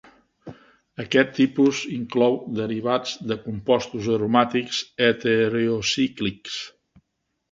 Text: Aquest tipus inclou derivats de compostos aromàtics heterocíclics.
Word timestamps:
Aquest 1.01 1.27
tipus 1.39 1.81
inclou 1.97 2.37
derivats 2.61 3.13
de 3.31 3.37
compostos 3.43 4.09
aromàtics 4.15 4.79
heterocíclics. 5.09 6.57